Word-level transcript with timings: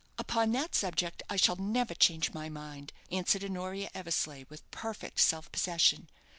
"Upon 0.17 0.51
that 0.53 0.73
subject 0.73 1.21
I 1.29 1.35
shall 1.35 1.57
never 1.57 1.93
change 1.93 2.33
my 2.33 2.49
mind," 2.49 2.91
answered 3.11 3.43
Honoria 3.43 3.91
Eversleigh, 3.93 4.45
with 4.49 4.63
perfect 4.71 5.19
self 5.19 5.51
possession. 5.51 6.09